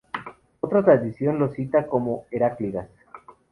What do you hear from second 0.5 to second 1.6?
Otra tradición los